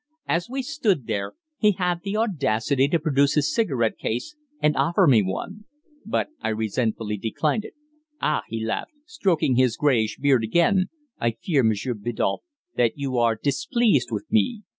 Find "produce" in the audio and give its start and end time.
2.99-3.35